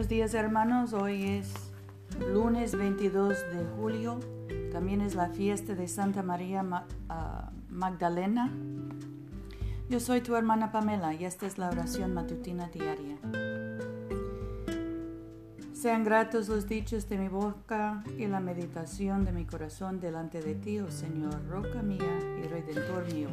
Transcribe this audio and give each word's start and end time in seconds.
Buenos 0.00 0.08
días 0.08 0.32
hermanos, 0.32 0.94
hoy 0.94 1.24
es 1.24 1.52
lunes 2.32 2.74
22 2.74 3.36
de 3.52 3.66
julio, 3.76 4.18
también 4.72 5.02
es 5.02 5.14
la 5.14 5.28
fiesta 5.28 5.74
de 5.74 5.88
Santa 5.88 6.22
María 6.22 6.64
ah, 7.10 7.50
Magdalena. 7.68 8.50
Yo 9.90 10.00
soy 10.00 10.22
tu 10.22 10.36
hermana 10.36 10.72
Pamela 10.72 11.12
y 11.12 11.26
esta 11.26 11.46
es 11.46 11.58
la 11.58 11.68
oración 11.68 12.14
matutina 12.14 12.70
diaria. 12.70 13.18
Sean 15.74 16.02
gratos 16.02 16.48
los 16.48 16.66
dichos 16.66 17.06
de 17.10 17.18
mi 17.18 17.28
boca 17.28 18.02
y 18.16 18.26
la 18.26 18.40
meditación 18.40 19.26
de 19.26 19.32
mi 19.32 19.44
corazón 19.44 20.00
delante 20.00 20.40
de 20.40 20.54
ti, 20.54 20.78
oh 20.78 20.90
Señor, 20.90 21.46
roca 21.46 21.82
mía 21.82 22.18
y 22.42 22.48
redentor 22.48 23.04
mío. 23.12 23.28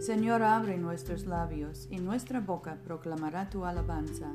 Señor, 0.00 0.42
abre 0.42 0.78
nuestros 0.78 1.26
labios 1.26 1.86
y 1.90 1.98
nuestra 1.98 2.40
boca 2.40 2.78
proclamará 2.82 3.50
tu 3.50 3.66
alabanza. 3.66 4.32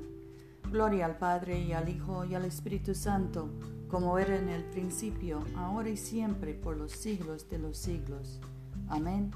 Gloria 0.71 1.05
al 1.05 1.17
Padre 1.17 1.59
y 1.59 1.73
al 1.73 1.89
Hijo 1.89 2.23
y 2.23 2.33
al 2.33 2.45
Espíritu 2.45 2.95
Santo, 2.95 3.49
como 3.89 4.17
era 4.17 4.37
en 4.37 4.47
el 4.47 4.63
principio, 4.63 5.43
ahora 5.57 5.89
y 5.89 5.97
siempre, 5.97 6.53
por 6.53 6.77
los 6.77 6.93
siglos 6.93 7.49
de 7.49 7.59
los 7.59 7.77
siglos. 7.77 8.39
Amén. 8.87 9.31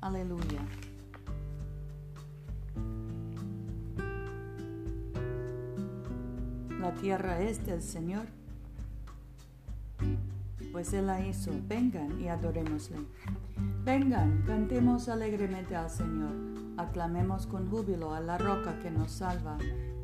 Aleluya. 0.00 0.60
La 6.80 6.94
tierra 6.94 7.40
es 7.40 7.66
del 7.66 7.82
Señor, 7.82 8.26
pues 10.70 10.92
Él 10.92 11.08
la 11.08 11.26
hizo. 11.26 11.50
Vengan 11.66 12.20
y 12.20 12.28
adorémosle. 12.28 12.98
Vengan, 13.84 14.44
cantemos 14.46 15.08
alegremente 15.08 15.74
al 15.74 15.90
Señor, 15.90 16.32
aclamemos 16.76 17.48
con 17.48 17.68
júbilo 17.68 18.14
a 18.14 18.20
la 18.20 18.38
roca 18.38 18.78
que 18.78 18.92
nos 18.92 19.10
salva 19.10 19.58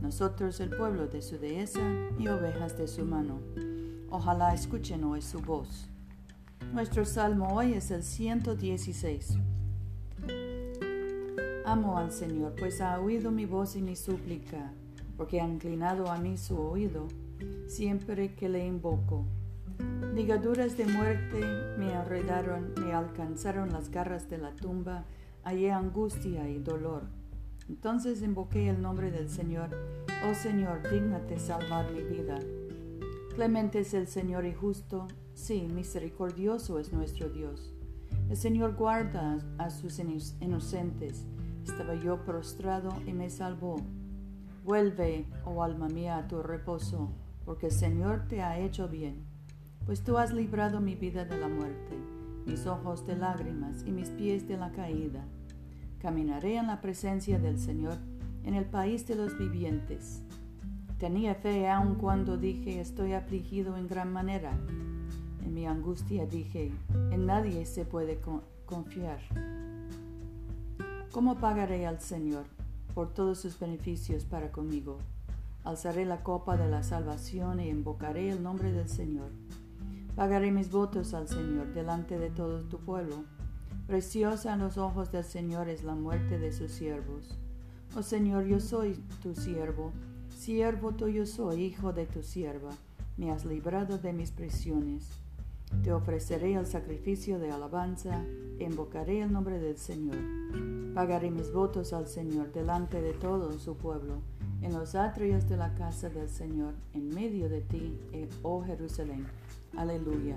nosotros 0.00 0.60
el 0.60 0.70
pueblo 0.70 1.08
de 1.08 1.22
su 1.22 1.38
dehesa 1.38 1.80
y 2.18 2.28
ovejas 2.28 2.78
de 2.78 2.86
su 2.86 3.04
mano. 3.04 3.40
Ojalá 4.10 4.54
escuchen 4.54 5.04
hoy 5.04 5.22
su 5.22 5.40
voz. 5.40 5.88
Nuestro 6.72 7.04
salmo 7.04 7.48
hoy 7.54 7.74
es 7.74 7.90
el 7.90 8.02
116. 8.02 9.38
Amo 11.64 11.98
al 11.98 12.12
Señor, 12.12 12.54
pues 12.58 12.80
ha 12.80 12.98
oído 13.00 13.30
mi 13.30 13.44
voz 13.44 13.76
y 13.76 13.82
mi 13.82 13.96
súplica, 13.96 14.72
porque 15.16 15.40
ha 15.40 15.46
inclinado 15.46 16.10
a 16.10 16.18
mí 16.18 16.38
su 16.38 16.58
oído 16.58 17.08
siempre 17.66 18.34
que 18.34 18.48
le 18.48 18.66
invoco. 18.66 19.24
Ligaduras 20.14 20.76
de 20.76 20.86
muerte 20.86 21.40
me 21.78 21.92
enredaron, 21.92 22.72
me 22.80 22.92
alcanzaron 22.92 23.72
las 23.72 23.90
garras 23.90 24.30
de 24.30 24.38
la 24.38 24.54
tumba, 24.54 25.04
hallé 25.44 25.70
angustia 25.70 26.48
y 26.48 26.58
dolor 26.58 27.18
entonces 27.68 28.22
invoqué 28.22 28.70
el 28.70 28.80
nombre 28.80 29.10
del 29.10 29.28
Señor. 29.28 29.70
Oh 30.28 30.34
Señor, 30.34 30.88
dígnate 30.90 31.38
salvar 31.38 31.92
mi 31.92 32.02
vida. 32.02 32.38
Clemente 33.34 33.80
es 33.80 33.94
el 33.94 34.06
Señor 34.06 34.46
y 34.46 34.54
justo, 34.54 35.06
sí, 35.34 35.68
misericordioso 35.72 36.78
es 36.78 36.92
nuestro 36.92 37.28
Dios. 37.28 37.74
El 38.30 38.36
Señor 38.36 38.74
guarda 38.74 39.38
a 39.58 39.70
sus 39.70 39.98
inocentes. 39.98 41.26
Estaba 41.62 41.94
yo 41.94 42.24
prostrado 42.24 42.90
y 43.06 43.12
me 43.12 43.28
salvó. 43.28 43.76
Vuelve, 44.64 45.26
oh 45.44 45.62
alma 45.62 45.88
mía, 45.88 46.16
a 46.16 46.26
tu 46.26 46.42
reposo, 46.42 47.10
porque 47.44 47.66
el 47.66 47.72
Señor 47.72 48.26
te 48.28 48.42
ha 48.42 48.58
hecho 48.58 48.88
bien. 48.88 49.26
Pues 49.84 50.02
tú 50.02 50.18
has 50.18 50.32
librado 50.32 50.80
mi 50.80 50.94
vida 50.94 51.24
de 51.24 51.38
la 51.38 51.48
muerte, 51.48 51.96
mis 52.46 52.66
ojos 52.66 53.06
de 53.06 53.16
lágrimas 53.16 53.84
y 53.86 53.92
mis 53.92 54.10
pies 54.10 54.48
de 54.48 54.56
la 54.56 54.72
caída 54.72 55.24
Caminaré 56.00 56.56
en 56.56 56.68
la 56.68 56.80
presencia 56.80 57.40
del 57.40 57.58
Señor 57.58 57.96
en 58.44 58.54
el 58.54 58.64
país 58.64 59.06
de 59.08 59.16
los 59.16 59.36
vivientes. 59.36 60.22
Tenía 60.98 61.34
fe 61.34 61.68
aun 61.68 61.96
cuando 61.96 62.36
dije 62.36 62.80
estoy 62.80 63.14
afligido 63.14 63.76
en 63.76 63.88
gran 63.88 64.12
manera. 64.12 64.52
En 65.44 65.54
mi 65.54 65.66
angustia 65.66 66.24
dije, 66.24 66.72
en 67.10 67.26
nadie 67.26 67.66
se 67.66 67.84
puede 67.84 68.20
confiar. 68.64 69.18
¿Cómo 71.10 71.40
pagaré 71.40 71.86
al 71.86 72.00
Señor 72.00 72.44
por 72.94 73.12
todos 73.12 73.40
sus 73.40 73.58
beneficios 73.58 74.24
para 74.24 74.52
conmigo? 74.52 74.98
Alzaré 75.64 76.04
la 76.04 76.22
copa 76.22 76.56
de 76.56 76.68
la 76.68 76.84
salvación 76.84 77.60
y 77.60 77.68
invocaré 77.70 78.30
el 78.30 78.42
nombre 78.42 78.70
del 78.70 78.88
Señor. 78.88 79.30
Pagaré 80.14 80.52
mis 80.52 80.70
votos 80.70 81.12
al 81.12 81.26
Señor 81.26 81.74
delante 81.74 82.18
de 82.18 82.30
todo 82.30 82.60
tu 82.62 82.78
pueblo 82.78 83.24
Preciosa 83.86 84.54
en 84.54 84.60
los 84.60 84.78
ojos 84.78 85.10
del 85.12 85.24
Señor 85.24 85.68
es 85.68 85.82
la 85.82 85.94
muerte 85.94 86.38
de 86.38 86.52
sus 86.52 86.70
siervos. 86.70 87.38
Oh 87.96 88.02
Señor, 88.02 88.44
yo 88.44 88.60
soy 88.60 88.94
tu 89.22 89.34
siervo, 89.34 89.92
siervo 90.28 90.92
tuyo 90.92 91.26
soy, 91.26 91.64
hijo 91.64 91.92
de 91.92 92.06
tu 92.06 92.22
sierva. 92.22 92.70
Me 93.16 93.30
has 93.30 93.44
librado 93.44 93.98
de 93.98 94.12
mis 94.12 94.30
prisiones. 94.30 95.08
Te 95.82 95.92
ofreceré 95.92 96.54
el 96.54 96.66
sacrificio 96.66 97.38
de 97.38 97.50
alabanza, 97.50 98.24
invocaré 98.58 99.22
el 99.22 99.32
nombre 99.32 99.58
del 99.58 99.76
Señor. 99.76 100.16
Pagaré 100.94 101.30
mis 101.30 101.52
votos 101.52 101.92
al 101.92 102.06
Señor 102.08 102.52
delante 102.52 103.00
de 103.00 103.12
todo 103.12 103.58
su 103.58 103.76
pueblo, 103.76 104.20
en 104.62 104.72
los 104.72 104.94
atrios 104.94 105.48
de 105.48 105.56
la 105.56 105.74
casa 105.74 106.08
del 106.10 106.28
Señor, 106.28 106.74
en 106.94 107.08
medio 107.08 107.48
de 107.48 107.60
ti, 107.60 107.98
oh 108.42 108.62
Jerusalén. 108.62 109.26
Aleluya. 109.76 110.36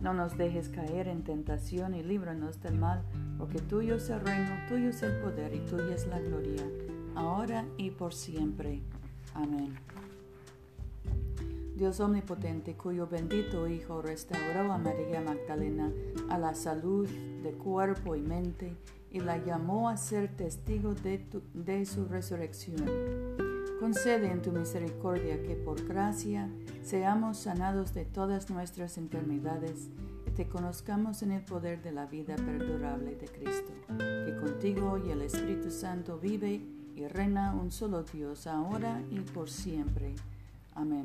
no 0.00 0.12
nos 0.12 0.36
dejes 0.36 0.68
caer 0.68 1.08
en 1.08 1.24
tentación 1.24 1.94
y 1.94 2.02
líbranos 2.02 2.60
del 2.60 2.78
mal, 2.78 3.02
porque 3.38 3.60
tuyo 3.60 3.96
es 3.96 4.10
el 4.10 4.20
reino, 4.20 4.50
tuyo 4.68 4.90
es 4.90 5.02
el 5.02 5.18
poder 5.20 5.54
y 5.54 5.60
tuya 5.60 5.94
es 5.94 6.06
la 6.06 6.20
gloria, 6.20 6.64
ahora 7.14 7.64
y 7.76 7.90
por 7.90 8.12
siempre. 8.12 8.82
Amén. 9.34 9.74
Dios 11.76 12.00
omnipotente, 12.00 12.74
cuyo 12.74 13.06
bendito 13.06 13.68
Hijo 13.68 14.00
restauró 14.00 14.72
a 14.72 14.78
María 14.78 15.20
Magdalena 15.20 15.92
a 16.30 16.38
la 16.38 16.54
salud 16.54 17.06
de 17.42 17.52
cuerpo 17.52 18.16
y 18.16 18.22
mente 18.22 18.74
y 19.10 19.20
la 19.20 19.38
llamó 19.38 19.88
a 19.88 19.96
ser 19.96 20.34
testigo 20.36 20.94
de, 20.94 21.22
de 21.52 21.84
su 21.84 22.06
resurrección 22.06 23.25
Concede 23.80 24.30
en 24.30 24.40
tu 24.40 24.52
misericordia 24.52 25.42
que 25.42 25.54
por 25.54 25.84
gracia 25.86 26.48
seamos 26.82 27.36
sanados 27.36 27.92
de 27.92 28.06
todas 28.06 28.48
nuestras 28.48 28.96
enfermedades 28.96 29.90
y 30.26 30.30
te 30.30 30.48
conozcamos 30.48 31.22
en 31.22 31.32
el 31.32 31.42
poder 31.42 31.82
de 31.82 31.92
la 31.92 32.06
vida 32.06 32.36
perdurable 32.36 33.16
de 33.16 33.26
Cristo, 33.26 33.72
que 33.98 34.36
contigo 34.40 34.98
y 34.98 35.10
el 35.10 35.20
Espíritu 35.20 35.70
Santo 35.70 36.18
vive 36.18 36.62
y 36.94 37.06
reina 37.06 37.54
un 37.54 37.70
solo 37.70 38.02
Dios, 38.02 38.46
ahora 38.46 39.02
y 39.10 39.20
por 39.20 39.50
siempre. 39.50 40.14
Amén. 40.74 41.04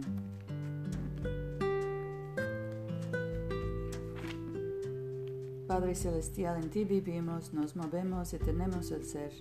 Padre 5.67 5.95
Celestial, 5.95 6.63
en 6.63 6.69
ti 6.69 6.85
vivimos, 6.85 7.53
nos 7.53 7.75
movemos 7.75 8.33
y 8.33 8.39
tenemos 8.39 8.91
el 8.91 9.05
ser. 9.05 9.31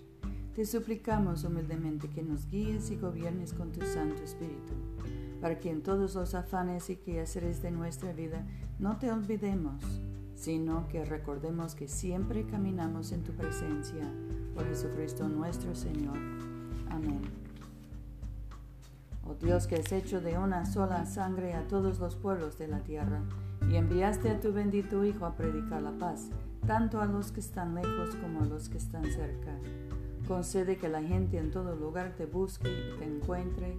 Te 0.61 0.67
suplicamos 0.67 1.45
humildemente 1.45 2.11
que 2.11 2.23
nos 2.23 2.47
guíes 2.51 2.91
y 2.91 2.97
gobiernes 2.97 3.55
con 3.55 3.73
tu 3.73 3.81
Santo 3.87 4.23
Espíritu, 4.23 4.75
para 5.41 5.59
que 5.59 5.71
en 5.71 5.83
todos 5.83 6.15
los 6.15 6.35
afanes 6.35 6.91
y 6.91 6.97
quehaceres 6.97 7.63
de 7.63 7.71
nuestra 7.71 8.13
vida 8.13 8.45
no 8.79 8.99
te 8.99 9.11
olvidemos, 9.11 9.83
sino 10.35 10.87
que 10.89 11.03
recordemos 11.07 11.75
que 11.75 11.89
siempre 11.89 12.45
caminamos 12.45 13.11
en 13.13 13.23
tu 13.23 13.33
presencia 13.33 14.05
por 14.55 14.67
Jesucristo 14.67 15.31
nuestro 15.31 15.75
Señor. 15.75 16.19
Amén. 16.91 17.23
Oh 19.25 19.33
Dios 19.33 19.67
que 19.67 19.77
has 19.77 19.91
hecho 19.93 20.21
de 20.21 20.37
una 20.37 20.67
sola 20.67 21.07
sangre 21.07 21.55
a 21.55 21.67
todos 21.69 22.01
los 22.01 22.17
pueblos 22.17 22.59
de 22.59 22.69
la 22.69 22.81
tierra, 22.81 23.23
y 23.71 23.77
enviaste 23.77 24.29
a 24.29 24.41
tu 24.41 24.53
bendito 24.53 25.07
Hijo 25.07 25.25
a 25.25 25.37
predicar 25.37 25.81
la 25.81 25.93
paz, 25.93 26.29
tanto 26.67 27.01
a 27.01 27.07
los 27.07 27.33
que 27.33 27.41
están 27.41 27.75
lejos 27.75 28.15
como 28.17 28.43
a 28.43 28.45
los 28.45 28.69
que 28.69 28.77
están 28.77 29.05
cerca. 29.05 29.57
Concede 30.27 30.77
que 30.77 30.89
la 30.89 31.03
gente 31.03 31.39
en 31.39 31.51
todo 31.51 31.75
lugar 31.75 32.15
te 32.17 32.27
busque 32.27 32.69
y 32.69 32.99
te 32.99 33.05
encuentre, 33.05 33.77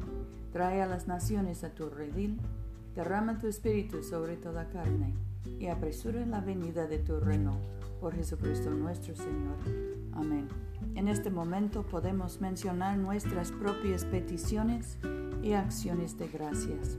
trae 0.52 0.82
a 0.82 0.86
las 0.86 1.08
naciones 1.08 1.64
a 1.64 1.74
tu 1.74 1.90
redil, 1.90 2.40
derrama 2.96 3.40
tu 3.40 3.48
espíritu 3.48 4.04
sobre 4.04 4.36
toda 4.36 4.70
carne, 4.70 5.14
y 5.60 5.68
apresura 5.68 6.26
la 6.26 6.42
venida 6.42 6.88
de 6.88 7.00
tu 7.00 7.20
reino, 7.20 7.58
por 8.00 8.16
Jesucristo 8.16 8.70
nuestro 8.72 9.16
Señor. 9.16 9.58
Amén. 10.14 10.48
En 10.96 11.08
este 11.08 11.30
momento 11.30 11.84
podemos 11.84 12.42
mencionar 12.42 12.98
nuestras 12.98 13.52
propias 13.52 14.04
peticiones 14.06 14.98
y 15.42 15.54
acciones 15.54 16.18
de 16.18 16.28
gracias. 16.28 16.98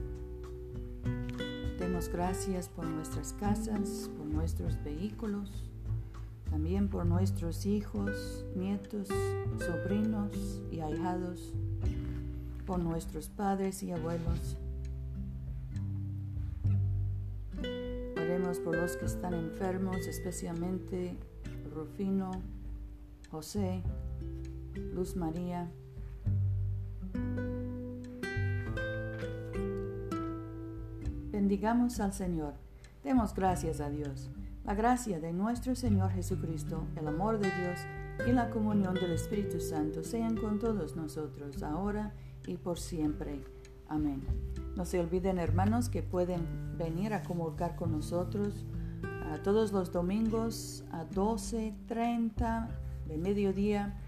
Demos 1.77 2.09
gracias 2.09 2.69
por 2.69 2.85
nuestras 2.85 3.33
casas, 3.33 4.09
por 4.17 4.25
nuestros 4.25 4.81
vehículos, 4.83 5.72
también 6.53 6.87
por 6.87 7.07
nuestros 7.07 7.65
hijos, 7.65 8.45
nietos, 8.55 9.07
sobrinos 9.57 10.61
y 10.71 10.81
ahijados, 10.81 11.51
por 12.67 12.77
nuestros 12.77 13.27
padres 13.27 13.81
y 13.81 13.91
abuelos. 13.91 14.55
Oremos 18.15 18.59
por 18.59 18.77
los 18.77 18.95
que 18.97 19.05
están 19.05 19.33
enfermos, 19.33 20.05
especialmente 20.05 21.17
Rufino, 21.73 22.29
José, 23.31 23.81
Luz 24.93 25.15
María. 25.15 25.71
Bendigamos 31.31 31.99
al 31.99 32.13
Señor. 32.13 32.53
Demos 33.03 33.33
gracias 33.33 33.81
a 33.81 33.89
Dios. 33.89 34.29
La 34.65 34.75
gracia 34.75 35.19
de 35.19 35.33
nuestro 35.33 35.75
Señor 35.75 36.11
Jesucristo, 36.11 36.87
el 36.95 37.09
amor 37.09 37.37
de 37.37 37.51
Dios 37.51 37.79
y 38.25 38.31
la 38.31 38.49
comunión 38.49 38.93
del 38.93 39.11
Espíritu 39.11 39.59
Santo 39.59 40.05
sean 40.05 40.37
con 40.37 40.57
todos 40.57 40.95
nosotros, 40.95 41.61
ahora 41.63 42.13
y 42.47 42.55
por 42.55 42.79
siempre. 42.79 43.43
Amén. 43.89 44.23
No 44.77 44.85
se 44.85 45.01
olviden, 45.01 45.37
hermanos, 45.37 45.89
que 45.89 46.01
pueden 46.01 46.77
venir 46.77 47.13
a 47.13 47.23
comulgar 47.23 47.75
con 47.75 47.91
nosotros 47.91 48.65
todos 49.43 49.73
los 49.73 49.91
domingos 49.91 50.85
a 50.91 51.03
12.30 51.05 52.69
de 53.07 53.17
mediodía 53.17 53.99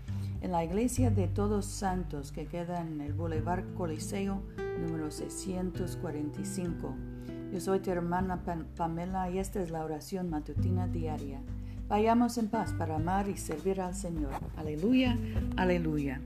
en 0.42 0.52
la 0.52 0.64
iglesia 0.64 1.12
de 1.12 1.28
Todos 1.28 1.66
Santos 1.66 2.32
que 2.32 2.46
queda 2.46 2.80
en 2.80 3.02
el 3.02 3.14
Boulevard 3.14 3.74
Coliseo 3.74 4.42
número 4.80 5.12
645. 5.12 7.15
Yo 7.56 7.62
soy 7.62 7.80
tu 7.80 7.90
hermana 7.90 8.44
Pamela 8.76 9.30
y 9.30 9.40
esta 9.40 9.62
es 9.62 9.72
la 9.72 9.86
oración 9.86 10.30
matutina 10.30 10.90
diaria. 10.90 11.40
Vayamos 11.88 12.38
en 12.38 12.50
paz 12.50 12.74
para 12.74 12.98
amar 12.98 13.30
y 13.30 13.38
servir 13.38 13.80
al 13.80 13.96
Señor. 13.96 14.34
Aleluya, 14.58 15.18
aleluya. 15.56 16.20